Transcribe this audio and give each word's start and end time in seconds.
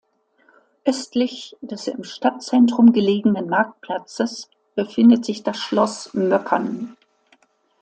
Östlich 0.83 1.55
des 1.61 1.87
im 1.87 2.03
Stadtzentrum 2.03 2.91
gelegenen 2.91 3.47
Marktplatzes 3.47 4.49
befindet 4.73 5.23
sich 5.25 5.43
das 5.43 5.57
Schloss 5.59 6.11
Möckern. 6.15 6.97